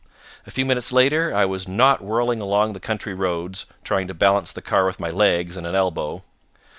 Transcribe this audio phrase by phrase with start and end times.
[0.47, 4.51] A few minutes later I was not whirling along the country roads, trying to balance
[4.51, 6.23] the car with my legs and an elbow.